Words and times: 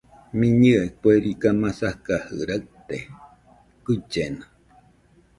Mɨnɨe 0.37 0.79
kue 0.99 1.13
riga 1.23 1.49
masakajɨ 1.61 2.37
raɨte, 2.49 2.97
guillena 3.83 4.45